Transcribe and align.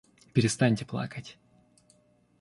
Перестаньте 0.33 0.83
плакать. 0.83 1.37